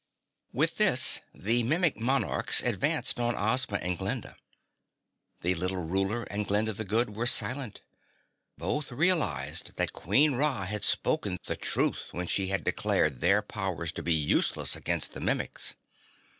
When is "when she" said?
12.13-12.47